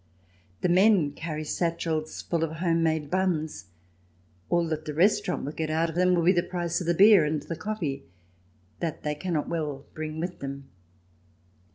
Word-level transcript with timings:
The 0.61 0.67
men 0.67 1.11
carry 1.11 1.43
satchels 1.43 2.23
full 2.23 2.43
of 2.43 2.53
home 2.53 2.81
made 2.81 3.11
buns; 3.11 3.65
all 4.49 4.65
that 4.69 4.85
the 4.85 4.95
restaurant 4.95 5.45
will 5.45 5.51
get 5.51 5.69
out 5.69 5.89
of 5.91 5.95
them 5.95 6.15
will 6.15 6.23
be 6.23 6.31
the 6.31 6.41
price 6.41 6.81
of 6.81 6.87
the 6.87 6.95
beer 6.95 7.23
and 7.23 7.39
the 7.43 7.55
coffee, 7.55 8.05
that 8.79 9.03
they 9.03 9.13
cannot 9.13 9.47
well 9.47 9.85
bring 9.93 10.19
with 10.19 10.39
them. 10.39 10.71